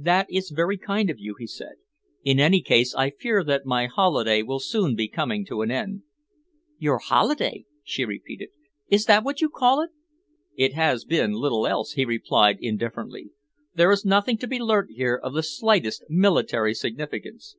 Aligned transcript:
"That 0.00 0.26
is 0.30 0.48
very 0.56 0.78
kind 0.78 1.10
of 1.10 1.18
you," 1.18 1.36
he 1.38 1.46
said. 1.46 1.74
"In 2.24 2.40
any 2.40 2.62
case, 2.62 2.94
I 2.94 3.10
fear 3.10 3.44
that 3.44 3.66
my 3.66 3.84
holiday 3.88 4.42
will 4.42 4.58
soon 4.58 4.94
be 4.96 5.06
coming 5.06 5.44
to 5.44 5.60
an 5.60 5.70
end." 5.70 6.00
"Your 6.78 6.96
holiday?" 6.96 7.66
she 7.84 8.06
repeated. 8.06 8.48
"Is 8.88 9.04
that 9.04 9.22
what 9.22 9.42
you 9.42 9.50
call 9.50 9.82
it?" 9.82 9.90
"It 10.56 10.72
has 10.72 11.04
been 11.04 11.32
little 11.32 11.66
else," 11.66 11.92
he 11.92 12.06
replied 12.06 12.56
indifferently. 12.58 13.32
"There 13.74 13.92
is 13.92 14.02
nothing 14.02 14.38
to 14.38 14.46
be 14.46 14.58
learnt 14.58 14.92
here 14.92 15.16
of 15.22 15.34
the 15.34 15.42
slightest 15.42 16.04
military 16.08 16.72
significance." 16.72 17.56